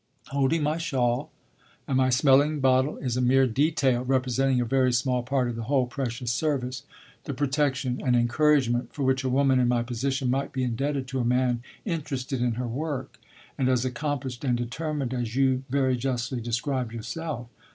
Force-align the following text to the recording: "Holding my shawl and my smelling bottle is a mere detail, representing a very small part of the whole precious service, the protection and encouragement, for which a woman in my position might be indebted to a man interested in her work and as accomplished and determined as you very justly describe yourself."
"Holding 0.29 0.63
my 0.63 0.79
shawl 0.79 1.29
and 1.87 1.95
my 1.97 2.09
smelling 2.09 2.59
bottle 2.59 2.97
is 2.97 3.17
a 3.17 3.21
mere 3.21 3.45
detail, 3.45 4.03
representing 4.03 4.59
a 4.59 4.65
very 4.65 4.91
small 4.91 5.21
part 5.21 5.47
of 5.47 5.55
the 5.55 5.65
whole 5.65 5.85
precious 5.85 6.31
service, 6.31 6.81
the 7.25 7.35
protection 7.35 8.01
and 8.03 8.15
encouragement, 8.15 8.91
for 8.95 9.03
which 9.03 9.23
a 9.23 9.29
woman 9.29 9.59
in 9.59 9.67
my 9.67 9.83
position 9.83 10.31
might 10.31 10.51
be 10.53 10.63
indebted 10.63 11.07
to 11.09 11.19
a 11.19 11.23
man 11.23 11.61
interested 11.85 12.41
in 12.41 12.53
her 12.53 12.67
work 12.67 13.19
and 13.59 13.69
as 13.69 13.85
accomplished 13.85 14.43
and 14.43 14.57
determined 14.57 15.13
as 15.13 15.35
you 15.35 15.65
very 15.69 15.95
justly 15.95 16.41
describe 16.41 16.91
yourself." 16.91 17.47